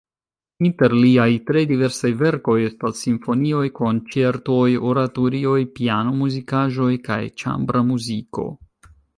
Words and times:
Inter 0.67 0.93
liaj 1.01 1.27
tre 1.49 1.61
diversaj 1.71 2.09
verkoj 2.21 2.55
estas 2.69 3.03
simfonioj, 3.07 3.61
konĉertoj, 3.81 4.65
oratorioj, 4.93 5.59
piano-muzikaĵoj 5.79 6.91
kaj 7.11 7.23
ĉambra 7.43 7.85
muziko. 7.93 8.49